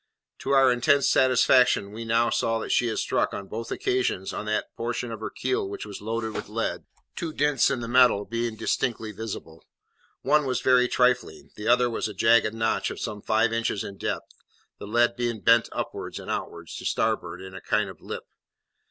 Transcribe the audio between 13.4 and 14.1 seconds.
inches in